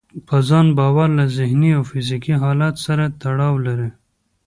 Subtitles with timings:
[0.27, 3.89] په ځان باور له ذهني او فزيکي حالت سره تړاو لري.